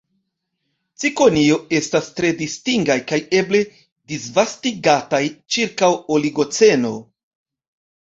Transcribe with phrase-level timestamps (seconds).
[1.03, 3.63] Cikonioj estas tre distingaj kaj eble
[4.15, 5.23] disvastigataj
[5.55, 6.97] ĉirkaŭ Oligoceno.